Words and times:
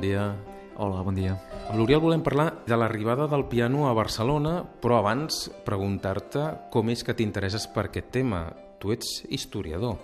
dia. 0.00 0.32
Hola, 0.80 1.02
bon 1.04 1.12
dia. 1.12 1.34
Amb 1.68 1.76
l'Oriol 1.76 2.00
volem 2.00 2.22
parlar 2.24 2.46
de 2.64 2.76
l'arribada 2.78 3.26
del 3.28 3.44
piano 3.50 3.84
a 3.84 3.92
Barcelona, 3.92 4.62
però 4.64 4.96
abans 4.96 5.50
preguntar-te 5.66 6.70
com 6.72 6.88
és 6.88 7.02
que 7.04 7.12
t'interesses 7.12 7.66
per 7.68 7.90
aquest 7.90 8.08
tema. 8.16 8.46
Tu 8.80 8.94
ets 8.94 9.10
historiador. 9.28 9.98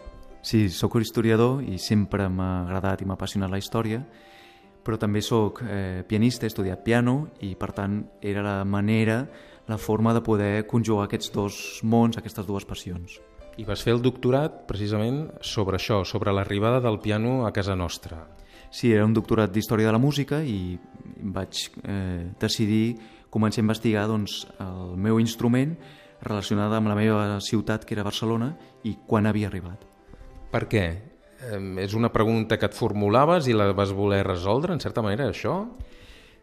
Sí, 0.45 0.69
sóc 0.69 0.98
historiador 1.01 1.62
i 1.65 1.79
sempre 1.80 2.29
m'ha 2.29 2.66
agradat 2.66 3.01
i 3.01 3.09
m'ha 3.09 3.16
apassionat 3.16 3.48
la 3.48 3.57
història, 3.57 4.02
però 4.84 4.98
també 5.01 5.23
sóc 5.24 5.62
eh, 5.65 6.05
pianista, 6.05 6.45
he 6.45 6.52
estudiat 6.52 6.85
piano 6.85 7.30
i 7.41 7.55
per 7.57 7.73
tant 7.73 8.02
era 8.21 8.45
la 8.45 8.65
manera, 8.69 9.23
la 9.66 9.79
forma 9.79 10.12
de 10.12 10.21
poder 10.21 10.66
conjugar 10.66 11.07
aquests 11.09 11.33
dos 11.33 11.80
mons, 11.85 12.21
aquestes 12.21 12.45
dues 12.45 12.69
passions. 12.69 13.16
I 13.57 13.65
vas 13.65 13.80
fer 13.80 13.96
el 13.96 14.05
doctorat 14.05 14.66
precisament 14.69 15.30
sobre 15.41 15.80
això, 15.80 16.05
sobre 16.05 16.37
l'arribada 16.37 16.85
del 16.85 17.01
piano 17.01 17.46
a 17.46 17.52
casa 17.57 17.74
nostra. 17.74 18.27
Sí, 18.71 18.93
era 18.93 19.07
un 19.07 19.15
doctorat 19.17 19.53
d'Història 19.53 19.89
de 19.89 19.95
la 19.97 20.01
Música 20.03 20.43
i 20.45 20.77
vaig 21.35 21.63
eh, 21.83 22.29
decidir 22.41 22.99
començar 23.33 23.63
a 23.63 23.67
investigar 23.67 24.07
doncs, 24.09 24.43
el 24.63 24.97
meu 25.01 25.21
instrument 25.21 25.77
relacionat 26.23 26.73
amb 26.75 26.91
la 26.91 26.97
meva 26.99 27.38
ciutat, 27.45 27.85
que 27.87 27.95
era 27.95 28.07
Barcelona, 28.07 28.52
i 28.85 28.97
quan 29.07 29.29
havia 29.29 29.49
arribat. 29.49 29.85
Per 30.52 30.65
què? 30.71 30.87
Eh, 31.38 31.60
és 31.85 31.95
una 31.95 32.10
pregunta 32.13 32.59
que 32.59 32.66
et 32.69 32.77
formulaves 32.77 33.49
i 33.49 33.55
la 33.57 33.71
vas 33.77 33.93
voler 33.95 34.25
resoldre, 34.27 34.75
en 34.75 34.82
certa 34.82 35.05
manera, 35.05 35.29
això? 35.30 35.60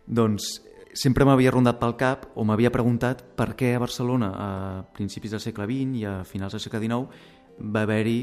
Doncs 0.05 0.53
sempre 0.95 1.25
m'havia 1.27 1.51
rondat 1.51 1.79
pel 1.81 1.95
cap 1.99 2.29
o 2.39 2.45
m'havia 2.47 2.71
preguntat 2.71 3.21
per 3.35 3.51
què 3.59 3.73
a 3.75 3.81
Barcelona 3.83 4.31
a 4.31 4.49
principis 4.95 5.35
del 5.35 5.43
segle 5.43 5.67
XX 5.67 5.97
i 5.99 6.05
a 6.07 6.13
finals 6.23 6.55
del 6.55 6.63
segle 6.63 6.79
XIX 6.85 7.65
va 7.75 7.83
haver-hi 7.83 8.19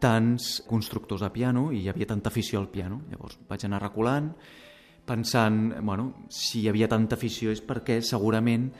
tants 0.00 0.60
constructors 0.68 1.22
de 1.22 1.30
piano 1.34 1.68
i 1.72 1.84
hi 1.84 1.90
havia 1.92 2.08
tanta 2.08 2.32
afició 2.32 2.60
al 2.60 2.70
piano. 2.72 3.02
Llavors 3.10 3.38
vaig 3.48 3.66
anar 3.68 3.82
reculant, 3.82 4.32
pensant, 5.06 5.76
bueno, 5.82 6.26
si 6.28 6.62
hi 6.62 6.70
havia 6.70 6.88
tanta 6.88 7.18
afició 7.18 7.52
és 7.52 7.62
perquè 7.64 8.00
segurament 8.04 8.70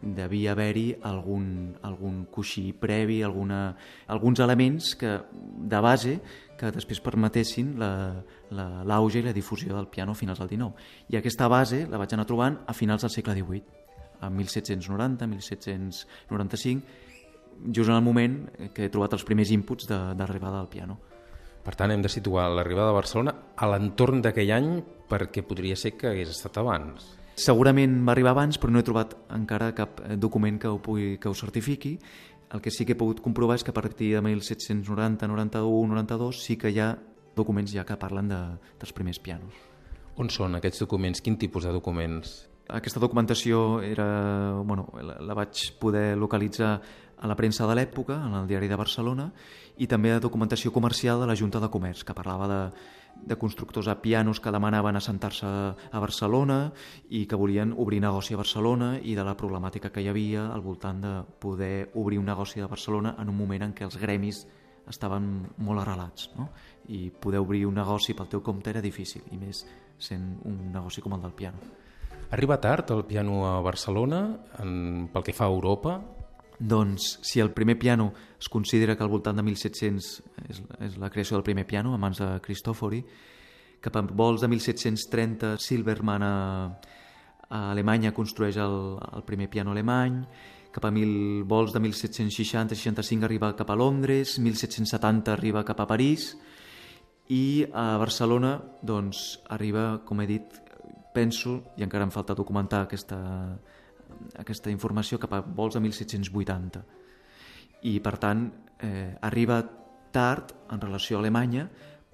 devia 0.00 0.52
haver-hi 0.52 0.94
algun, 1.04 1.74
algun 1.84 2.22
coixí 2.32 2.70
previ, 2.72 3.20
alguna, 3.22 3.76
alguns 4.08 4.40
elements 4.40 4.94
que, 4.96 5.18
de 5.30 5.80
base 5.84 6.14
que 6.60 6.70
després 6.72 7.02
permetessin 7.04 7.74
l'auge 7.80 8.54
la, 8.56 8.68
la, 8.84 9.00
i 9.20 9.24
la 9.24 9.36
difusió 9.36 9.76
del 9.76 9.88
piano 9.92 10.12
a 10.12 10.18
finals 10.18 10.40
del 10.40 10.48
XIX. 10.48 10.72
I 11.12 11.20
aquesta 11.20 11.48
base 11.48 11.84
la 11.88 12.00
vaig 12.00 12.16
anar 12.16 12.26
trobant 12.28 12.58
a 12.66 12.76
finals 12.76 13.04
del 13.04 13.12
segle 13.12 13.36
XVIII, 13.36 13.62
a 14.20 14.28
1790, 14.28 15.26
1795, 15.26 17.08
just 17.66 17.88
en 17.88 17.96
el 17.96 18.02
moment 18.02 18.42
que 18.74 18.86
he 18.86 18.92
trobat 18.92 19.14
els 19.16 19.24
primers 19.26 19.52
inputs 19.54 19.88
d'arribada 19.90 20.58
del 20.58 20.70
piano. 20.72 20.98
Per 21.60 21.74
tant, 21.76 21.92
hem 21.92 22.02
de 22.02 22.08
situar 22.08 22.48
l'arribada 22.48 22.90
a 22.90 22.96
Barcelona 22.96 23.34
a 23.56 23.68
l'entorn 23.68 24.22
d'aquell 24.24 24.52
any 24.56 24.70
perquè 25.10 25.44
podria 25.44 25.76
ser 25.76 25.92
que 25.98 26.08
hagués 26.08 26.32
estat 26.32 26.56
abans. 26.62 27.16
Segurament 27.40 28.00
va 28.04 28.14
arribar 28.14 28.32
abans, 28.34 28.58
però 28.60 28.72
no 28.72 28.80
he 28.80 28.86
trobat 28.86 29.14
encara 29.32 29.70
cap 29.76 30.00
document 30.20 30.58
que 30.60 30.68
ho, 30.68 30.80
pugui, 30.82 31.14
que 31.20 31.28
ho 31.28 31.36
certifiqui. 31.36 31.94
El 32.50 32.60
que 32.60 32.72
sí 32.74 32.84
que 32.84 32.96
he 32.96 32.98
pogut 32.98 33.20
comprovar 33.22 33.56
és 33.60 33.64
que 33.64 33.70
a 33.70 33.76
partir 33.76 34.14
de 34.16 34.22
1790, 34.24 35.28
91, 35.28 35.94
92 35.94 36.42
sí 36.42 36.56
que 36.58 36.72
hi 36.72 36.80
ha 36.82 36.94
documents 37.36 37.72
ja 37.72 37.84
que 37.86 37.96
parlen 37.96 38.28
de, 38.28 38.40
dels 38.80 38.92
primers 38.96 39.20
pianos. 39.22 39.54
On 40.20 40.28
són 40.28 40.58
aquests 40.58 40.82
documents? 40.82 41.22
Quin 41.22 41.38
tipus 41.40 41.64
de 41.64 41.72
documents? 41.72 42.48
Aquesta 42.70 43.00
documentació 43.02 43.80
era, 43.82 44.06
bueno, 44.66 44.88
la, 45.02 45.16
la 45.24 45.34
vaig 45.34 45.62
poder 45.80 46.16
localitzar 46.18 46.74
a 47.20 47.28
la 47.28 47.36
premsa 47.36 47.68
de 47.68 47.76
l'època, 47.76 48.16
en 48.26 48.34
el 48.34 48.48
diari 48.48 48.68
de 48.68 48.78
Barcelona, 48.80 49.28
i 49.76 49.86
també 49.86 50.12
a 50.12 50.20
documentació 50.20 50.72
comercial 50.72 51.20
de 51.20 51.28
la 51.28 51.36
Junta 51.36 51.60
de 51.60 51.68
Comerç, 51.70 52.02
que 52.04 52.16
parlava 52.16 52.48
de, 52.48 52.60
de 53.14 53.36
constructors 53.36 53.88
a 53.88 54.00
pianos 54.00 54.40
que 54.40 54.52
demanaven 54.52 54.96
assentar-se 54.96 55.46
a 55.46 56.00
Barcelona 56.00 56.72
i 57.08 57.26
que 57.26 57.36
volien 57.36 57.74
obrir 57.76 58.00
negoci 58.00 58.34
a 58.34 58.40
Barcelona 58.40 58.94
i 59.02 59.14
de 59.14 59.24
la 59.24 59.36
problemàtica 59.36 59.92
que 59.92 60.02
hi 60.02 60.08
havia 60.08 60.46
al 60.52 60.64
voltant 60.64 61.00
de 61.04 61.12
poder 61.40 61.90
obrir 61.94 62.18
un 62.18 62.30
negoci 62.30 62.60
a 62.60 62.70
Barcelona 62.70 63.14
en 63.18 63.28
un 63.28 63.36
moment 63.36 63.68
en 63.68 63.74
què 63.76 63.84
els 63.84 63.98
gremis 64.00 64.46
estaven 64.88 65.26
molt 65.58 65.82
arrelats 65.82 66.30
no? 66.38 66.48
i 66.88 67.10
poder 67.10 67.42
obrir 67.44 67.66
un 67.68 67.76
negoci 67.78 68.16
pel 68.16 68.30
teu 68.32 68.42
compte 68.42 68.72
era 68.72 68.82
difícil 68.82 69.22
i 69.30 69.38
més 69.38 69.66
sent 70.00 70.40
un 70.48 70.72
negoci 70.72 71.04
com 71.04 71.14
el 71.14 71.22
del 71.22 71.36
piano. 71.36 71.60
Arriba 72.30 72.60
tard 72.60 72.90
el 72.94 73.04
piano 73.04 73.44
a 73.46 73.60
Barcelona 73.60 74.22
en, 74.62 75.08
pel 75.12 75.26
que 75.26 75.34
fa 75.36 75.46
a 75.46 75.52
Europa 75.52 75.98
doncs, 76.60 77.18
si 77.24 77.40
el 77.40 77.52
primer 77.56 77.78
piano 77.78 78.12
es 78.38 78.48
considera 78.48 78.94
que 78.94 79.02
al 79.02 79.08
voltant 79.08 79.36
de 79.36 79.42
1700 79.42 80.08
és, 80.46 80.62
és 80.84 80.98
la 81.00 81.08
creació 81.10 81.38
del 81.38 81.44
primer 81.44 81.66
piano, 81.66 81.94
a 81.94 81.98
mans 81.98 82.20
de 82.20 82.28
Cristòfori, 82.44 83.00
cap 83.80 83.96
a 83.96 84.04
vols 84.04 84.44
de 84.44 84.48
1730 84.52 85.56
Silverman 85.58 86.22
a, 86.22 86.34
a 87.48 87.70
Alemanya 87.72 88.12
construeix 88.12 88.60
el, 88.60 88.76
el 89.00 89.24
primer 89.24 89.48
piano 89.48 89.72
alemany, 89.72 90.20
cap 90.70 90.84
a 90.84 90.92
mil 90.94 91.42
vols 91.48 91.72
de 91.72 91.80
1760-65 91.82 93.24
arriba 93.26 93.54
cap 93.56 93.72
a 93.72 93.78
Londres, 93.78 94.36
1770 94.38 95.32
arriba 95.32 95.64
cap 95.64 95.80
a 95.80 95.88
París 95.88 96.34
i 97.32 97.64
a 97.72 97.96
Barcelona 97.98 98.58
doncs, 98.82 99.40
arriba, 99.48 100.02
com 100.04 100.20
he 100.20 100.28
dit, 100.28 100.60
penso, 101.14 101.72
i 101.78 101.86
encara 101.86 102.06
em 102.06 102.12
falta 102.14 102.36
documentar 102.38 102.84
aquesta, 102.84 103.18
aquesta 104.38 104.70
informació 104.70 105.18
cap 105.18 105.34
a 105.34 105.40
vols 105.42 105.76
de 105.76 105.84
1780 105.84 106.82
i 107.88 107.98
per 108.04 108.16
tant 108.20 108.48
eh, 108.82 109.16
arriba 109.22 109.62
tard 110.12 110.52
en 110.70 110.80
relació 110.80 111.16
a 111.16 111.20
Alemanya 111.20 111.68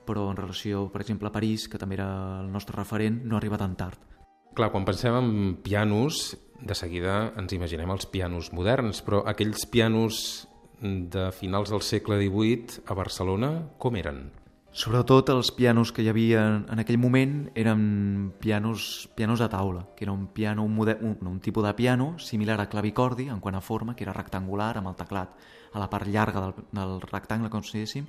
però 0.06 0.30
en 0.30 0.38
relació, 0.38 0.86
per 0.92 1.02
exemple, 1.02 1.28
a 1.28 1.34
París, 1.34 1.66
que 1.68 1.80
també 1.82 1.98
era 1.98 2.08
el 2.40 2.50
nostre 2.54 2.78
referent, 2.78 3.18
no 3.26 3.36
arriba 3.36 3.58
tan 3.58 3.74
tard. 3.76 3.98
Clar, 4.56 4.70
quan 4.72 4.86
pensem 4.88 5.18
en 5.18 5.30
pianos, 5.66 6.36
de 6.56 6.76
seguida 6.78 7.34
ens 7.36 7.52
imaginem 7.52 7.90
els 7.92 8.06
pianos 8.08 8.52
moderns, 8.56 9.02
però 9.04 9.20
aquells 9.28 9.66
pianos 9.68 10.46
de 10.80 11.28
finals 11.36 11.72
del 11.72 11.82
segle 11.84 12.20
XVIII 12.22 12.86
a 12.86 12.96
Barcelona, 12.96 13.50
com 13.82 13.98
eren? 14.00 14.28
Sobretot 14.76 15.30
els 15.32 15.48
pianos 15.56 15.88
que 15.88 16.02
hi 16.04 16.10
havia 16.10 16.40
en 16.60 16.80
aquell 16.82 16.98
moment 17.00 17.46
eren 17.56 17.84
pianos, 18.42 19.06
pianos 19.16 19.40
de 19.40 19.46
taula, 19.48 19.86
que 19.96 20.04
era 20.04 20.12
un, 20.12 20.26
piano, 20.26 20.66
un, 20.68 20.74
model, 20.76 20.98
un, 21.00 21.16
un 21.30 21.38
tipus 21.40 21.64
de 21.64 21.72
piano 21.72 22.18
similar 22.18 22.60
a 22.60 22.66
clavicordi 22.68 23.30
en 23.32 23.40
quant 23.40 23.56
a 23.56 23.62
forma, 23.64 23.94
que 23.96 24.04
era 24.04 24.12
rectangular 24.12 24.74
amb 24.76 24.90
el 24.90 24.98
teclat 24.98 25.32
a 25.72 25.80
la 25.80 25.88
part 25.88 26.10
llarga 26.12 26.42
del, 26.44 26.66
del 26.76 26.92
rectangle, 27.06 27.48
com 27.48 27.64
si 27.64 27.78
diguéssim, 27.78 28.04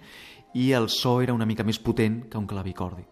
i 0.60 0.74
el 0.76 0.90
so 0.92 1.22
era 1.24 1.38
una 1.38 1.48
mica 1.48 1.64
més 1.64 1.80
potent 1.80 2.26
que 2.28 2.36
un 2.36 2.52
clavicordi. 2.52 3.08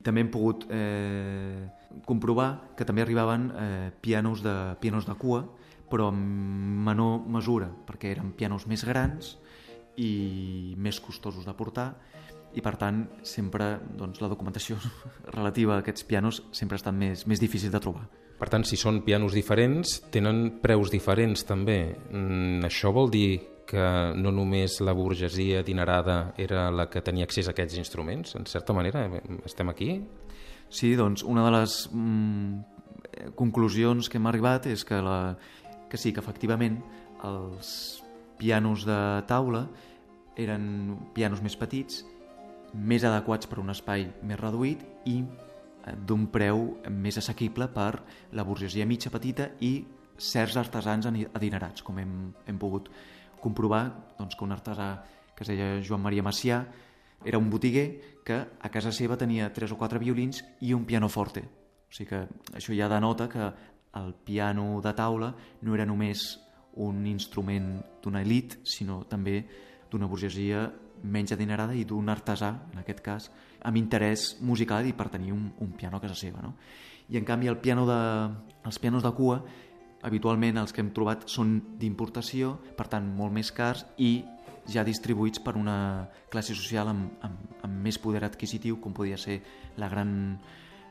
També 0.00 0.24
hem 0.24 0.32
pogut 0.32 0.64
eh, 0.72 1.68
comprovar 2.08 2.72
que 2.78 2.88
també 2.88 3.04
arribaven 3.04 3.46
eh, 3.52 3.92
pianos, 4.00 4.40
de, 4.40 4.56
pianos 4.80 5.04
de 5.04 5.18
cua, 5.20 5.44
però 5.92 6.08
en 6.16 6.24
menor 6.88 7.28
mesura, 7.28 7.68
perquè 7.84 8.16
eren 8.16 8.32
pianos 8.32 8.64
més 8.64 8.88
grans 8.88 9.34
i 10.00 10.72
més 10.80 10.96
costosos 11.04 11.44
de 11.44 11.52
portar, 11.52 11.90
i 12.54 12.62
per 12.62 12.76
tant 12.80 13.04
sempre 13.26 13.74
doncs, 13.98 14.20
la 14.22 14.30
documentació 14.30 14.78
relativa 15.36 15.76
a 15.76 15.82
aquests 15.82 16.06
pianos 16.08 16.42
sempre 16.52 16.78
ha 16.78 16.82
estat 16.82 16.94
més, 16.94 17.26
més 17.26 17.42
difícil 17.42 17.72
de 17.74 17.80
trobar. 17.82 18.06
Per 18.38 18.50
tant, 18.50 18.64
si 18.66 18.76
són 18.76 19.00
pianos 19.06 19.34
diferents, 19.36 20.00
tenen 20.12 20.58
preus 20.62 20.90
diferents 20.90 21.46
també. 21.46 21.94
Mm, 22.10 22.64
això 22.66 22.90
vol 22.92 23.12
dir 23.12 23.40
que 23.64 23.84
no 24.18 24.32
només 24.34 24.80
la 24.84 24.92
burgesia 24.92 25.62
adinerada 25.62 26.34
era 26.36 26.66
la 26.74 26.88
que 26.90 27.00
tenia 27.00 27.24
accés 27.24 27.48
a 27.48 27.54
aquests 27.54 27.78
instruments, 27.80 28.34
en 28.36 28.44
certa 28.50 28.74
manera, 28.76 29.06
estem 29.46 29.70
aquí? 29.72 29.90
Sí, 30.68 30.94
doncs 30.98 31.22
una 31.22 31.44
de 31.46 31.52
les 31.54 31.78
mm, 31.92 33.30
conclusions 33.38 34.10
que 34.10 34.18
hem 34.20 34.28
arribat 34.28 34.68
és 34.68 34.84
que, 34.84 35.00
la, 35.00 35.36
que 35.88 36.00
sí, 36.00 36.12
que 36.12 36.20
efectivament 36.20 36.80
els 37.24 38.02
pianos 38.36 38.84
de 38.84 38.98
taula 39.30 39.64
eren 40.36 40.98
pianos 41.14 41.40
més 41.44 41.54
petits 41.56 42.02
més 42.74 43.04
adequats 43.06 43.48
per 43.50 43.60
un 43.62 43.70
espai 43.72 44.06
més 44.26 44.40
reduït 44.40 44.82
i 45.10 45.20
eh, 45.22 45.94
d'un 45.94 46.26
preu 46.32 46.66
més 46.90 47.18
assequible 47.20 47.68
per 47.72 48.02
la 48.32 48.44
burgesia 48.44 48.86
mitja 48.86 49.12
petita 49.14 49.50
i 49.60 49.76
certs 50.18 50.56
artesans 50.56 51.08
adinerats, 51.08 51.82
com 51.82 51.98
hem, 51.98 52.32
hem 52.46 52.58
pogut 52.58 52.90
comprovar 53.42 53.84
doncs, 54.18 54.36
que 54.36 54.44
un 54.46 54.54
artesà 54.54 54.88
que 55.34 55.42
es 55.42 55.50
deia 55.50 55.80
Joan 55.82 56.02
Maria 56.04 56.22
Macià 56.22 56.62
era 57.24 57.38
un 57.38 57.50
botiguer 57.50 58.20
que 58.24 58.36
a 58.36 58.70
casa 58.70 58.92
seva 58.92 59.18
tenia 59.18 59.50
tres 59.52 59.72
o 59.72 59.78
quatre 59.80 59.98
violins 59.98 60.44
i 60.62 60.72
un 60.76 60.84
pianoforte. 60.86 61.42
O 61.42 61.94
sigui 61.94 62.10
que 62.10 62.22
això 62.56 62.74
ja 62.76 62.88
denota 62.90 63.28
que 63.28 63.50
el 63.94 64.14
piano 64.26 64.80
de 64.82 64.92
taula 64.94 65.34
no 65.62 65.74
era 65.74 65.86
només 65.86 66.24
un 66.82 67.04
instrument 67.06 67.78
d'una 68.02 68.22
elit, 68.24 68.58
sinó 68.66 69.04
també 69.08 69.44
d'una 69.90 70.08
burgesia 70.10 70.66
menys 71.04 71.34
adinerada 71.36 71.76
i 71.76 71.84
d'un 71.84 72.08
artesà, 72.08 72.50
en 72.72 72.80
aquest 72.80 73.02
cas, 73.04 73.28
amb 73.64 73.78
interès 73.80 74.34
musical 74.40 74.86
i 74.88 74.94
per 74.96 75.10
tenir 75.12 75.32
un, 75.34 75.50
un 75.60 75.72
piano 75.76 75.98
a 75.98 76.02
casa 76.02 76.16
seva. 76.18 76.42
No? 76.42 76.54
I 77.12 77.20
en 77.20 77.28
canvi 77.28 77.50
el 77.52 77.60
piano 77.60 77.84
de, 77.86 78.00
els 78.64 78.80
pianos 78.80 79.04
de 79.04 79.12
cua 79.16 79.42
habitualment 80.04 80.60
els 80.60 80.72
que 80.72 80.82
hem 80.84 80.92
trobat 80.96 81.24
són 81.32 81.56
d'importació, 81.80 82.58
per 82.76 82.88
tant 82.92 83.06
molt 83.16 83.32
més 83.32 83.50
cars 83.56 83.86
i 83.96 84.18
ja 84.68 84.84
distribuïts 84.84 85.40
per 85.44 85.56
una 85.60 86.08
classe 86.32 86.56
social 86.56 86.92
amb, 86.92 87.12
amb, 87.24 87.58
amb 87.64 87.80
més 87.84 88.00
poder 88.00 88.24
adquisitiu, 88.24 88.80
com 88.80 88.96
podia 88.96 89.20
ser 89.20 89.40
la 89.80 89.90
gran 89.92 90.38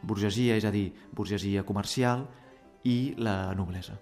burgesia, 0.03 0.57
és 0.57 0.65
a 0.65 0.73
dir, 0.73 0.89
burgesia 1.13 1.65
comercial, 1.65 2.27
i 2.83 3.13
la 3.17 3.53
noblesa. 3.55 3.99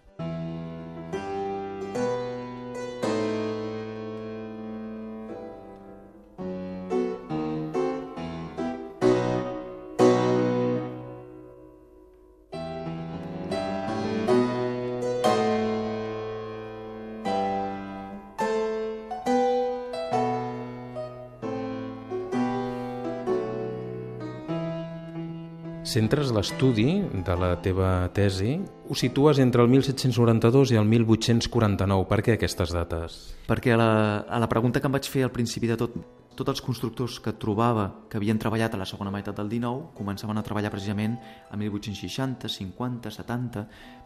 Centres 25.91 26.29
l'estudi 26.31 27.01
de 27.03 27.33
la 27.35 27.49
teva 27.59 28.07
tesi, 28.15 28.53
ho 28.87 28.95
situes 28.95 29.41
entre 29.43 29.65
el 29.65 29.67
1792 29.73 30.71
i 30.71 30.77
el 30.79 30.85
1849. 30.87 32.05
Per 32.07 32.19
què 32.23 32.35
aquestes 32.37 32.71
dates? 32.71 33.17
Perquè 33.49 33.73
a 33.75 33.79
la, 33.81 33.89
a 34.23 34.39
la 34.39 34.47
pregunta 34.47 34.79
que 34.79 34.87
em 34.87 34.95
vaig 34.95 35.09
fer 35.11 35.25
al 35.25 35.33
principi 35.35 35.67
de 35.67 35.75
tot, 35.81 35.97
tots 36.39 36.53
els 36.53 36.61
constructors 36.63 37.17
que 37.19 37.33
trobava 37.35 37.89
que 38.07 38.15
havien 38.21 38.39
treballat 38.39 38.71
a 38.71 38.79
la 38.79 38.87
segona 38.87 39.11
meitat 39.11 39.35
del 39.35 39.51
19 39.51 39.89
començaven 39.97 40.39
a 40.39 40.43
treballar 40.47 40.71
precisament 40.71 41.17
a 41.51 41.59
1860, 41.59 42.47
50, 42.47 43.11
70, 43.11 43.65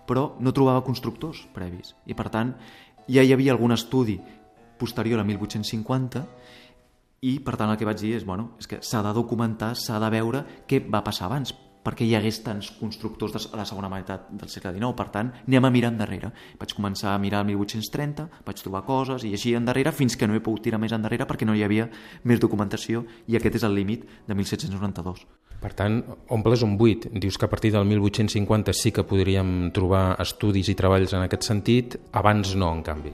però 0.10 0.32
no 0.42 0.56
trobava 0.58 0.82
constructors 0.88 1.44
previs. 1.54 1.94
I 2.10 2.18
per 2.18 2.32
tant, 2.34 2.56
ja 3.06 3.22
hi 3.22 3.36
havia 3.36 3.54
algun 3.54 3.78
estudi 3.78 4.18
posterior 4.82 5.22
a 5.22 5.28
1850 5.28 6.26
i 7.30 7.36
per 7.46 7.60
tant 7.62 7.70
el 7.70 7.78
que 7.78 7.86
vaig 7.86 8.02
dir 8.02 8.16
és, 8.18 8.26
bueno, 8.26 8.56
és 8.58 8.66
que 8.74 8.82
s'ha 8.82 9.06
de 9.06 9.14
documentar, 9.14 9.76
s'ha 9.78 10.02
de 10.02 10.10
veure 10.18 10.42
què 10.66 10.82
va 10.90 11.06
passar 11.06 11.30
abans, 11.30 11.54
perquè 11.86 12.08
hi 12.08 12.16
hagués 12.18 12.42
tants 12.44 12.72
constructors 12.80 13.36
de 13.36 13.60
la 13.60 13.66
segona 13.70 13.90
meitat 13.92 14.28
del 14.34 14.50
segle 14.50 14.74
XIX. 14.74 14.92
Per 14.98 15.08
tant, 15.14 15.32
anem 15.46 15.68
a 15.68 15.72
mirar 15.74 15.92
endarrere. 15.94 16.32
Vaig 16.60 16.74
començar 16.74 17.14
a 17.14 17.22
mirar 17.22 17.44
el 17.46 17.52
1830, 17.54 18.28
vaig 18.48 18.62
trobar 18.64 18.86
coses 18.88 19.26
i 19.28 19.34
així 19.38 19.54
endarrere 19.58 19.94
fins 19.94 20.18
que 20.18 20.28
no 20.28 20.36
he 20.36 20.44
pogut 20.44 20.66
tirar 20.66 20.82
més 20.82 20.96
endarrere 20.98 21.28
perquè 21.30 21.46
no 21.46 21.56
hi 21.56 21.64
havia 21.66 21.88
més 22.24 22.42
documentació 22.42 23.06
i 23.28 23.38
aquest 23.38 23.62
és 23.62 23.68
el 23.68 23.78
límit 23.78 24.08
de 24.26 24.38
1792. 24.38 25.26
Per 25.62 25.72
tant, 25.78 26.02
omples 26.34 26.66
un 26.66 26.76
buit. 26.78 27.08
Dius 27.14 27.38
que 27.38 27.46
a 27.48 27.50
partir 27.50 27.72
del 27.74 27.86
1850 27.86 28.74
sí 28.74 28.92
que 28.92 29.06
podríem 29.08 29.72
trobar 29.74 30.18
estudis 30.22 30.70
i 30.70 30.76
treballs 30.78 31.14
en 31.14 31.26
aquest 31.26 31.48
sentit, 31.48 32.00
abans 32.14 32.56
no, 32.58 32.74
en 32.74 32.84
canvi. 32.86 33.14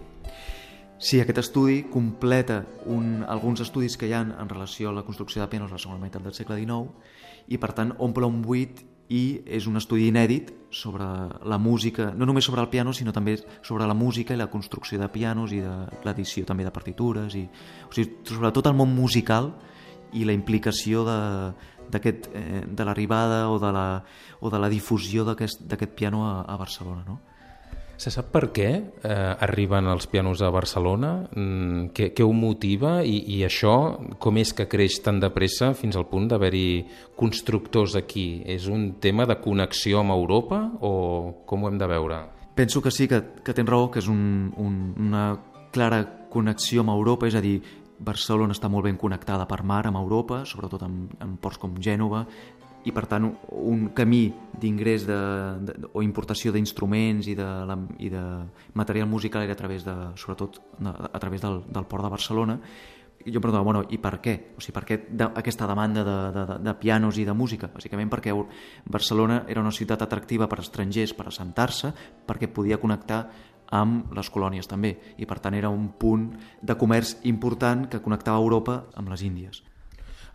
Sí, 1.02 1.18
aquest 1.18 1.40
estudi 1.42 1.80
completa 1.90 2.60
un, 2.86 3.24
alguns 3.28 3.64
estudis 3.64 3.96
que 3.98 4.06
hi 4.06 4.14
ha 4.14 4.22
en 4.22 4.50
relació 4.50 4.92
a 4.92 4.94
la 4.94 5.02
construcció 5.02 5.42
de 5.42 5.50
pianos 5.50 5.72
a 5.72 5.80
la 5.80 5.82
segona 5.82 6.02
meitat 6.04 6.22
del 6.22 6.36
segle 6.38 6.60
XIX 6.60 7.21
i 7.48 7.58
per 7.58 7.72
tant 7.78 7.94
omple 8.00 8.28
un 8.28 8.42
buit 8.42 8.84
i 9.12 9.42
és 9.46 9.68
un 9.68 9.76
estudi 9.76 10.08
inèdit 10.08 10.54
sobre 10.72 11.06
la 11.44 11.58
música, 11.60 12.14
no 12.16 12.26
només 12.26 12.46
sobre 12.48 12.62
el 12.64 12.70
piano, 12.72 12.94
sinó 12.96 13.12
també 13.12 13.36
sobre 13.62 13.88
la 13.88 13.96
música 13.98 14.34
i 14.34 14.40
la 14.40 14.48
construcció 14.52 15.00
de 15.02 15.10
pianos 15.12 15.52
i 15.52 15.60
de 15.60 15.74
l'edició 16.08 16.46
també 16.48 16.64
de 16.64 16.72
partitures, 16.72 17.36
i, 17.36 17.44
o 17.90 17.92
sigui, 17.92 18.22
sobretot 18.30 18.72
el 18.72 18.78
món 18.80 18.96
musical 18.96 19.52
i 20.16 20.24
la 20.28 20.36
implicació 20.36 21.04
de, 21.08 21.20
eh, 22.00 22.64
de 22.68 22.88
l'arribada 22.88 23.50
o, 23.52 23.60
de 23.60 23.74
la, 23.76 23.88
o 24.40 24.50
de 24.50 24.60
la 24.60 24.72
difusió 24.72 25.28
d'aquest 25.28 25.92
piano 25.96 26.24
a, 26.30 26.34
a 26.48 26.56
Barcelona. 26.60 27.04
No? 27.08 27.20
Se 28.02 28.10
sap 28.10 28.32
per 28.34 28.48
què 28.50 28.70
eh, 28.82 29.10
arriben 29.46 29.86
els 29.92 30.08
pianos 30.10 30.42
a 30.42 30.48
Barcelona? 30.50 31.12
Mm, 31.36 31.92
què, 31.94 32.08
què 32.18 32.26
ho 32.26 32.32
motiva? 32.34 32.96
I, 33.06 33.20
I 33.36 33.44
això, 33.46 33.76
com 34.18 34.40
és 34.42 34.56
que 34.58 34.66
creix 34.72 34.98
tan 35.06 35.20
de 35.22 35.30
pressa 35.30 35.70
fins 35.78 36.00
al 36.00 36.08
punt 36.10 36.26
d'haver-hi 36.32 36.82
constructors 37.20 37.94
aquí? 38.00 38.42
És 38.50 38.66
un 38.66 38.96
tema 39.04 39.28
de 39.30 39.38
connexió 39.44 40.02
amb 40.02 40.16
Europa 40.16 40.64
o 40.82 40.94
com 41.46 41.62
ho 41.62 41.70
hem 41.70 41.78
de 41.78 41.92
veure? 41.92 42.18
Penso 42.58 42.82
que 42.82 42.90
sí, 42.90 43.06
que, 43.08 43.22
que 43.46 43.54
tens 43.54 43.70
raó, 43.70 43.92
que 43.94 44.02
és 44.02 44.10
un, 44.10 44.50
un, 44.58 44.82
una 44.98 45.28
clara 45.70 46.02
connexió 46.34 46.82
amb 46.82 46.96
Europa, 46.96 47.30
és 47.30 47.38
a 47.38 47.44
dir, 47.46 47.60
Barcelona 48.02 48.58
està 48.58 48.66
molt 48.66 48.90
ben 48.90 48.98
connectada 48.98 49.46
per 49.46 49.62
mar 49.62 49.84
amb 49.86 50.02
Europa, 50.02 50.42
sobretot 50.50 50.82
amb, 50.88 51.14
amb 51.22 51.38
ports 51.38 51.62
com 51.62 51.78
Gènova, 51.78 52.26
i 52.86 52.94
per 52.96 53.06
tant 53.10 53.28
un 53.50 53.90
camí 53.98 54.24
d'ingrés 54.62 55.06
de, 55.10 55.20
de, 55.68 55.76
o 55.94 56.02
importació 56.06 56.54
d'instruments 56.54 57.28
i, 57.30 57.36
de, 57.38 57.50
la, 57.68 57.78
i 58.00 58.10
de 58.14 58.24
material 58.74 59.10
musical 59.10 59.46
era 59.46 59.54
a 59.54 59.60
través 59.60 59.86
de, 59.86 59.96
sobretot 60.16 60.62
a 60.82 61.20
través 61.20 61.44
del, 61.44 61.62
del 61.70 61.86
port 61.86 62.08
de 62.08 62.12
Barcelona 62.14 62.60
jo 63.26 63.38
em 63.38 63.44
preguntava, 63.44 63.64
bueno, 63.64 63.84
i 63.94 64.00
per 64.02 64.16
què? 64.24 64.34
O 64.58 64.64
sigui, 64.64 64.74
per 64.74 64.84
què 64.88 64.98
de, 65.06 65.28
aquesta 65.38 65.68
demanda 65.70 66.04
de, 66.08 66.18
de, 66.34 66.58
de 66.66 66.74
pianos 66.82 67.20
i 67.22 67.26
de 67.28 67.36
música? 67.38 67.70
Bàsicament 67.74 68.10
perquè 68.10 68.34
Barcelona 68.90 69.44
era 69.48 69.62
una 69.62 69.74
ciutat 69.76 70.02
atractiva 70.02 70.48
per 70.50 70.62
estrangers 70.64 71.14
per 71.18 71.28
assentar-se, 71.30 71.94
perquè 72.26 72.50
podia 72.50 72.80
connectar 72.82 73.22
amb 73.78 74.12
les 74.18 74.30
colònies 74.30 74.68
també, 74.68 74.96
i 75.18 75.28
per 75.30 75.40
tant 75.40 75.56
era 75.56 75.70
un 75.72 75.92
punt 76.00 76.32
de 76.62 76.76
comerç 76.76 77.20
important 77.30 77.86
que 77.92 78.02
connectava 78.04 78.42
Europa 78.42 78.82
amb 79.00 79.14
les 79.14 79.24
Índies. 79.24 79.62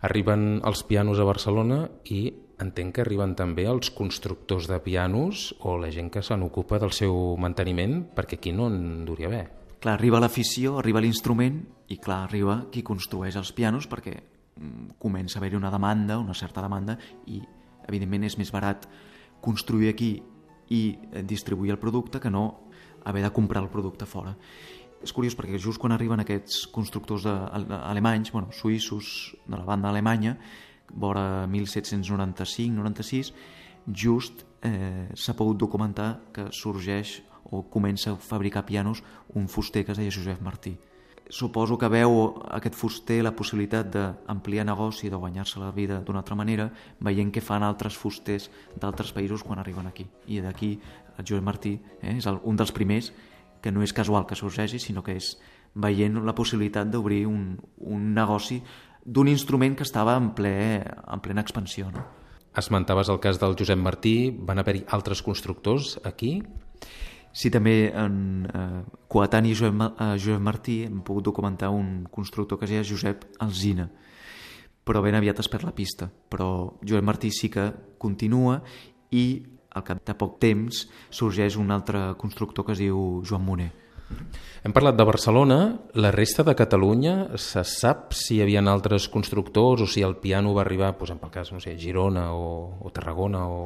Arriben 0.05 0.59
els 0.67 0.83
pianos 0.85 1.17
a 1.17 1.25
Barcelona 1.25 1.87
i 2.13 2.27
entenc 2.61 2.95
que 2.95 3.03
arriben 3.03 3.33
també 3.37 3.65
els 3.69 3.89
constructors 3.93 4.67
de 4.69 4.77
pianos 4.81 5.51
o 5.65 5.77
la 5.81 5.89
gent 5.93 6.11
que 6.13 6.21
se 6.25 6.37
n'ocupa 6.37 6.79
del 6.81 6.93
seu 6.93 7.35
manteniment, 7.41 8.03
perquè 8.13 8.37
aquí 8.37 8.53
no 8.53 8.69
en 8.69 9.05
duria 9.05 9.29
haver. 9.29 9.45
Clar, 9.81 9.97
arriba 9.97 10.21
l'afició, 10.21 10.77
arriba 10.81 11.01
l'instrument 11.01 11.61
i 11.93 11.99
clar, 12.01 12.23
arriba 12.25 12.63
qui 12.73 12.83
construeix 12.85 13.37
els 13.37 13.53
pianos 13.53 13.89
perquè 13.89 14.15
mm, 14.17 14.97
comença 15.01 15.37
a 15.37 15.41
haver-hi 15.41 15.57
una 15.57 15.73
demanda, 15.73 16.17
una 16.17 16.37
certa 16.37 16.61
demanda 16.65 16.97
i 17.25 17.41
evidentment 17.87 18.25
és 18.27 18.37
més 18.37 18.51
barat 18.53 18.87
construir 19.41 19.89
aquí 19.93 20.17
i 20.73 20.81
distribuir 21.23 21.71
el 21.71 21.79
producte 21.79 22.19
que 22.19 22.33
no 22.33 22.69
haver 23.05 23.23
de 23.23 23.31
comprar 23.31 23.63
el 23.63 23.69
producte 23.71 24.05
fora 24.05 24.35
és 25.03 25.13
curiós 25.13 25.35
perquè 25.37 25.59
just 25.61 25.79
quan 25.81 25.93
arriben 25.93 26.19
aquests 26.23 26.67
constructors 26.73 27.23
de, 27.27 27.33
alemanys, 27.77 28.31
bueno, 28.33 28.51
suïssos 28.51 29.35
de 29.45 29.55
la 29.57 29.65
banda 29.65 29.89
alemanya, 29.89 30.37
vora 30.93 31.47
1795-96, 31.51 33.33
just 33.87 34.45
eh, 34.61 35.07
s'ha 35.15 35.35
pogut 35.37 35.57
documentar 35.57 36.19
que 36.33 36.49
sorgeix 36.51 37.21
o 37.51 37.63
comença 37.71 38.11
a 38.11 38.17
fabricar 38.19 38.65
pianos 38.65 39.03
un 39.33 39.47
fuster 39.47 39.85
que 39.85 39.91
es 39.93 39.97
deia 39.97 40.11
Josep 40.11 40.41
Martí. 40.41 40.77
Suposo 41.29 41.75
que 41.77 41.89
veu 41.91 42.39
aquest 42.55 42.75
fuster 42.75 43.19
la 43.23 43.33
possibilitat 43.35 43.89
d'ampliar 43.91 44.63
negoci, 44.65 45.09
de 45.11 45.19
guanyar-se 45.19 45.59
la 45.59 45.71
vida 45.75 45.99
d'una 45.99 46.23
altra 46.23 46.35
manera, 46.39 46.69
veient 47.03 47.31
que 47.31 47.43
fan 47.43 47.63
altres 47.63 47.97
fusters 47.99 48.49
d'altres 48.79 49.11
països 49.11 49.43
quan 49.43 49.59
arriben 49.59 49.87
aquí. 49.87 50.07
I 50.27 50.39
d'aquí 50.41 50.77
el 51.17 51.25
Josep 51.25 51.43
Martí 51.43 51.75
eh, 52.01 52.15
és 52.17 52.27
el, 52.27 52.39
un 52.43 52.55
dels 52.55 52.71
primers 52.71 53.11
que 53.67 53.73
no 53.75 53.83
és 53.83 53.91
casual 53.91 54.23
que 54.23 54.37
sorgeixi, 54.39 54.79
sinó 54.79 55.03
que 55.03 55.17
és 55.19 55.33
veient 55.75 56.21
la 56.23 56.35
possibilitat 56.35 56.87
d'obrir 56.87 57.25
un, 57.27 57.57
un 57.83 58.05
negoci 58.15 58.61
d'un 59.03 59.27
instrument 59.27 59.75
que 59.75 59.83
estava 59.83 60.15
en, 60.15 60.31
ple, 60.37 60.53
en 60.79 61.23
plena 61.23 61.43
expansió. 61.43 61.89
No? 61.91 62.05
Esmentaves 62.57 63.11
el 63.11 63.19
cas 63.19 63.41
del 63.41 63.57
Josep 63.59 63.79
Martí, 63.79 64.31
van 64.31 64.63
haver-hi 64.63 64.85
altres 64.95 65.21
constructors 65.23 65.97
aquí? 66.07 66.37
Sí, 67.35 67.51
també 67.53 67.91
en 67.91 68.47
eh, 68.47 68.81
coetani 69.11 69.51
Josep, 69.51 69.83
eh, 69.83 70.13
Josep 70.15 70.41
Martí 70.47 70.77
hem 70.87 71.03
pogut 71.05 71.27
documentar 71.27 71.69
un 71.75 72.07
constructor 72.11 72.57
que 72.57 72.65
es 72.65 72.73
deia 72.73 72.87
Josep 72.87 73.27
Alzina, 73.43 73.89
però 74.87 75.03
ben 75.03 75.19
aviat 75.19 75.43
es 75.43 75.51
perd 75.51 75.67
la 75.67 75.75
pista. 75.75 76.07
Però 76.07 76.79
Josep 76.81 77.03
Martí 77.03 77.35
sí 77.35 77.51
que 77.51 77.67
continua 77.99 78.61
i 79.11 79.27
al 79.77 79.85
cap 79.87 80.03
de 80.05 80.15
poc 80.17 80.39
temps 80.41 80.85
sorgeix 81.09 81.57
un 81.57 81.71
altre 81.71 82.13
constructor 82.19 82.65
que 82.65 82.75
es 82.75 82.81
diu 82.81 83.21
Joan 83.27 83.45
Moner. 83.45 83.71
Hem 84.63 84.73
parlat 84.75 84.95
de 84.97 85.05
Barcelona, 85.07 85.57
la 85.95 86.11
resta 86.11 86.43
de 86.43 86.55
Catalunya, 86.55 87.37
se 87.39 87.63
sap 87.67 88.13
si 88.15 88.37
hi 88.37 88.41
havia 88.43 88.63
altres 88.71 89.07
constructors 89.11 89.83
o 89.83 89.87
si 89.87 90.03
el 90.03 90.17
piano 90.23 90.53
va 90.55 90.63
arribar, 90.63 90.93
doncs, 90.97 91.11
en 91.11 91.19
el 91.23 91.31
cas, 91.31 91.51
no 91.53 91.59
sé, 91.63 91.77
Girona 91.79 92.31
o, 92.33 92.79
o 92.81 92.91
Tarragona 92.91 93.45
o... 93.47 93.61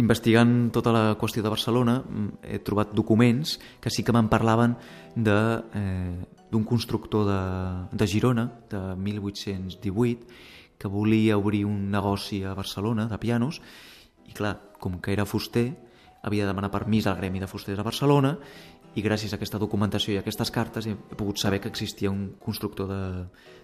Investigant 0.00 0.70
tota 0.72 0.92
la 0.94 1.02
qüestió 1.18 1.42
de 1.42 1.50
Barcelona 1.52 1.98
he 2.46 2.60
trobat 2.64 2.94
documents 2.96 3.58
que 3.82 3.90
sí 3.90 4.04
que 4.06 4.14
me'n 4.14 4.30
parlaven 4.32 4.76
d'un 5.14 5.64
eh, 5.74 6.64
constructor 6.64 7.26
de, 7.26 7.40
de 7.92 8.06
Girona 8.08 8.46
de 8.70 8.80
1818 8.96 10.78
que 10.80 10.88
volia 10.88 11.36
obrir 11.36 11.66
un 11.66 11.90
negoci 11.90 12.44
a 12.44 12.54
Barcelona 12.54 13.08
de 13.10 13.18
pianos 13.18 13.60
i 14.28 14.34
clar, 14.36 14.56
com 14.80 14.98
que 15.00 15.12
era 15.12 15.26
fuster, 15.28 15.70
havia 16.22 16.44
de 16.44 16.52
demanar 16.52 16.70
permís 16.72 17.06
al 17.06 17.16
Gremi 17.16 17.40
de 17.40 17.48
Fusters 17.48 17.80
a 17.80 17.86
Barcelona 17.86 18.34
i 18.94 19.02
gràcies 19.04 19.32
a 19.32 19.38
aquesta 19.38 19.60
documentació 19.62 20.14
i 20.14 20.18
a 20.18 20.24
aquestes 20.24 20.50
cartes 20.50 20.88
he, 20.90 20.96
pogut 21.16 21.38
saber 21.38 21.60
que 21.62 21.70
existia 21.70 22.10
un 22.10 22.34
constructor 22.42 22.88
de, 22.90 23.02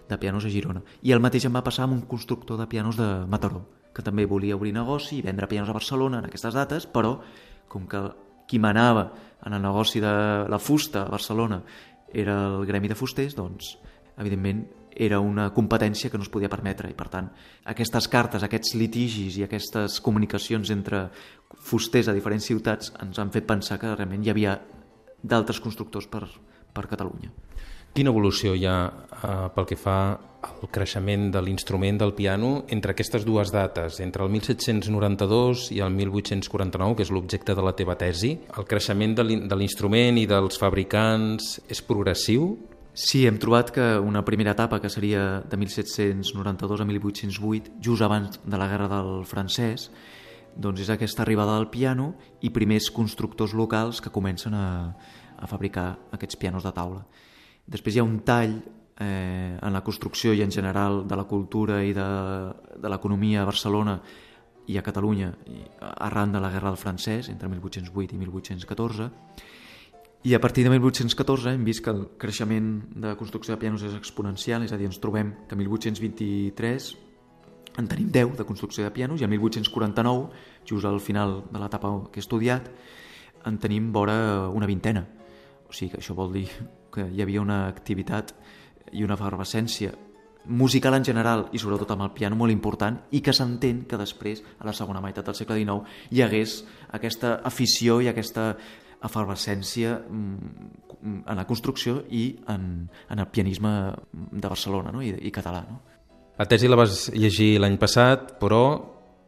de 0.07 0.17
pianos 0.17 0.45
a 0.45 0.51
Girona. 0.51 0.81
I 1.03 1.11
el 1.11 1.21
mateix 1.21 1.45
em 1.45 1.55
va 1.55 1.65
passar 1.65 1.85
amb 1.85 1.97
un 1.97 2.05
constructor 2.07 2.57
de 2.57 2.67
pianos 2.71 2.97
de 2.97 3.07
Mataró, 3.27 3.65
que 3.93 4.05
també 4.05 4.25
volia 4.25 4.55
obrir 4.55 4.73
negoci 4.73 5.17
i 5.17 5.25
vendre 5.25 5.49
pianos 5.51 5.69
a 5.69 5.75
Barcelona 5.75 6.21
en 6.21 6.29
aquestes 6.29 6.55
dates, 6.55 6.87
però 6.87 7.17
com 7.67 7.85
que 7.89 8.01
qui 8.47 8.61
manava 8.63 9.09
en 9.45 9.53
el 9.53 9.61
negoci 9.61 9.99
de 9.99 10.13
la 10.47 10.59
fusta 10.59 11.03
a 11.03 11.11
Barcelona 11.11 11.61
era 12.13 12.37
el 12.47 12.65
Gremi 12.65 12.87
de 12.87 12.95
Fusters, 12.95 13.35
doncs, 13.35 13.75
evidentment, 14.17 14.63
era 14.97 15.19
una 15.21 15.51
competència 15.53 16.09
que 16.09 16.17
no 16.17 16.25
es 16.25 16.31
podia 16.33 16.49
permetre 16.49 16.89
i 16.89 16.95
per 16.97 17.07
tant 17.13 17.29
aquestes 17.69 18.09
cartes, 18.09 18.43
aquests 18.43 18.73
litigis 18.79 19.37
i 19.37 19.45
aquestes 19.45 19.99
comunicacions 20.03 20.71
entre 20.73 21.05
fusters 21.69 22.09
a 22.09 22.15
diferents 22.17 22.49
ciutats 22.49 22.93
ens 23.03 23.19
han 23.21 23.31
fet 23.33 23.47
pensar 23.47 23.79
que 23.81 23.93
realment 23.93 24.25
hi 24.25 24.33
havia 24.33 24.57
d'altres 25.23 25.61
constructors 25.61 26.07
per, 26.09 26.25
per 26.73 26.87
Catalunya. 26.89 27.31
Quina 27.97 28.11
evolució 28.13 28.53
hi 28.53 28.65
ha 28.69 28.77
eh, 28.85 29.29
pel 29.55 29.65
que 29.65 29.77
fa 29.79 29.97
al 30.47 30.69
creixement 30.71 31.31
de 31.33 31.41
l'instrument 31.41 31.97
del 31.97 32.13
piano 32.13 32.51
entre 32.69 32.93
aquestes 32.93 33.25
dues 33.25 33.49
dates, 33.51 33.97
entre 34.03 34.23
el 34.23 34.29
1792 34.35 35.71
i 35.73 35.81
el 35.81 35.95
1849, 35.95 36.95
que 36.97 37.05
és 37.07 37.11
l'objecte 37.13 37.55
de 37.57 37.65
la 37.65 37.73
teva 37.77 37.97
tesi? 37.97 38.35
El 38.53 38.67
creixement 38.69 39.17
de 39.17 39.57
l'instrument 39.57 40.21
i 40.21 40.27
dels 40.29 40.61
fabricants 40.61 41.55
és 41.67 41.81
progressiu? 41.81 42.51
Sí, 42.97 43.27
hem 43.29 43.35
trobat 43.37 43.69
que 43.69 43.83
una 44.01 44.23
primera 44.25 44.55
etapa, 44.55 44.79
que 44.81 44.89
seria 44.89 45.43
de 45.45 45.57
1792 45.57 46.81
a 46.81 46.85
1808, 46.89 47.73
just 47.79 48.01
abans 48.01 48.39
de 48.43 48.57
la 48.57 48.65
Guerra 48.67 48.87
del 48.89 49.21
Francès, 49.29 49.91
doncs 50.57 50.81
és 50.81 50.89
aquesta 50.89 51.21
arribada 51.21 51.59
del 51.59 51.67
piano 51.69 52.15
i 52.41 52.49
primers 52.49 52.87
constructors 52.89 53.53
locals 53.53 54.01
que 54.01 54.09
comencen 54.09 54.55
a, 54.57 54.95
a 55.37 55.45
fabricar 55.45 55.91
aquests 56.17 56.39
pianos 56.41 56.65
de 56.65 56.71
taula. 56.73 57.03
Després 57.69 57.93
hi 57.93 58.01
ha 58.01 58.07
un 58.07 58.17
tall 58.25 58.57
eh, 58.65 59.59
en 59.61 59.77
la 59.77 59.83
construcció 59.85 60.33
i 60.33 60.41
en 60.41 60.49
general 60.49 61.03
de 61.05 61.21
la 61.21 61.27
cultura 61.29 61.83
i 61.85 61.93
de, 61.93 62.07
de 62.81 62.89
l'economia 62.89 63.43
a 63.43 63.51
Barcelona 63.51 63.99
i 64.65 64.81
a 64.81 64.81
Catalunya 64.81 65.29
arran 66.01 66.33
de 66.33 66.41
la 66.41 66.49
Guerra 66.49 66.73
del 66.73 66.81
Francès 66.81 67.29
entre 67.29 67.45
1808 67.53 68.17
i 68.17 68.23
1814 68.25 69.11
i 70.27 70.33
a 70.33 70.41
partir 70.41 70.65
de 70.65 70.69
1814 70.69 71.53
hem 71.53 71.63
vist 71.63 71.79
que 71.79 71.91
el 71.93 72.01
creixement 72.19 72.81
de 72.99 73.13
construcció 73.15 73.53
de 73.53 73.61
pianos 73.61 73.83
és 73.87 73.93
exponencial, 73.95 74.65
és 74.65 74.73
a 74.75 74.77
dir, 74.79 74.89
ens 74.89 74.97
trobem 74.99 75.29
que 75.47 75.55
a 75.55 75.59
1823 75.59 76.87
en 77.79 77.87
tenim 77.87 78.09
10 78.11 78.33
de 78.35 78.43
construcció 78.43 78.83
de 78.83 78.91
pianos 78.91 79.21
i 79.21 79.23
a 79.23 79.29
1849, 79.31 80.25
just 80.67 80.83
al 80.83 80.99
final 80.99 81.45
de 81.47 81.61
l'etapa 81.61 81.93
que 82.11 82.19
he 82.19 82.25
estudiat, 82.25 82.67
en 83.47 83.55
tenim 83.63 83.93
vora 83.95 84.49
una 84.51 84.67
vintena. 84.67 85.05
O 85.69 85.71
sigui 85.71 85.93
que 85.93 86.01
això 86.01 86.15
vol 86.17 86.33
dir 86.35 86.49
que 86.91 87.05
hi 87.07 87.23
havia 87.23 87.39
una 87.39 87.61
activitat 87.69 88.33
i 88.91 89.05
una 89.07 89.15
efervescència 89.15 89.93
musical 90.47 90.97
en 90.97 91.05
general 91.07 91.45
i 91.55 91.61
sobretot 91.61 91.93
amb 91.95 92.03
el 92.03 92.11
piano 92.17 92.35
molt 92.35 92.51
important 92.51 92.99
i 93.15 93.21
que 93.23 93.31
s'entén 93.31 93.85
que 93.87 93.99
després, 93.99 94.43
a 94.59 94.67
la 94.67 94.75
segona 94.75 94.99
meitat 94.99 95.31
del 95.31 95.39
segle 95.39 95.55
XIX, 95.55 95.87
hi 96.11 96.25
hagués 96.25 96.57
aquesta 96.99 97.37
afició 97.47 98.01
i 98.03 98.11
aquesta 98.11 98.57
efervescència 99.03 99.97
mm, 99.99 101.23
en 101.27 101.37
la 101.37 101.45
construcció 101.45 102.01
i 102.09 102.31
en, 102.49 102.87
en 103.09 103.19
el 103.19 103.27
pianisme 103.29 103.71
de 104.11 104.47
Barcelona 104.47 104.91
no? 104.91 105.03
I, 105.05 105.13
i 105.27 105.31
català. 105.33 105.63
No? 105.69 105.81
La 106.37 106.45
tesi 106.49 106.69
la 106.69 106.77
vas 106.77 107.07
llegir 107.13 107.57
l'any 107.61 107.77
passat, 107.81 108.35
però, 108.41 108.61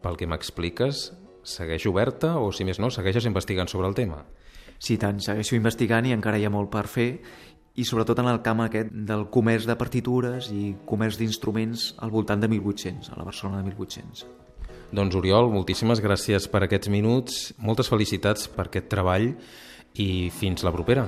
pel 0.01 0.17
que 0.17 0.27
m'expliques, 0.29 1.07
segueix 1.41 1.87
oberta 1.89 2.35
o, 2.37 2.51
si 2.53 2.65
més 2.67 2.79
no, 2.81 2.91
segueixes 2.93 3.25
investigant 3.29 3.69
sobre 3.71 3.89
el 3.89 3.97
tema? 3.97 4.23
Sí, 4.79 4.97
tant, 5.01 5.19
segueixo 5.23 5.57
investigant 5.57 6.07
i 6.07 6.13
encara 6.15 6.39
hi 6.39 6.45
ha 6.47 6.53
molt 6.53 6.69
per 6.71 6.85
fer 6.87 7.09
i 7.79 7.85
sobretot 7.87 8.19
en 8.21 8.29
el 8.31 8.41
camp 8.43 8.61
aquest 8.65 8.91
del 9.09 9.25
comerç 9.31 9.65
de 9.69 9.75
partitures 9.79 10.51
i 10.53 10.73
comerç 10.87 11.19
d'instruments 11.19 11.93
al 12.03 12.11
voltant 12.13 12.41
de 12.43 12.49
1800, 12.51 13.11
a 13.13 13.19
la 13.19 13.27
Barcelona 13.27 13.61
de 13.61 13.69
1800. 13.71 14.25
Doncs 14.89 15.15
Oriol, 15.19 15.51
moltíssimes 15.53 16.01
gràcies 16.01 16.47
per 16.49 16.63
aquests 16.65 16.89
minuts, 16.89 17.39
moltes 17.61 17.91
felicitats 17.91 18.49
per 18.49 18.65
aquest 18.67 18.89
treball 18.89 19.31
i 20.01 20.29
fins 20.33 20.65
la 20.65 20.73
propera. 20.73 21.05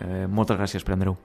Eh, 0.00 0.26
moltes 0.28 0.60
gràcies, 0.60 0.84
Pere 0.84 1.00
Andreu. 1.00 1.16